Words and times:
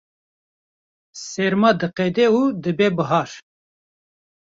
serma 1.27 1.71
diqede 1.79 2.25
û 2.39 2.41
dibe 2.63 2.89
bihar 2.97 3.29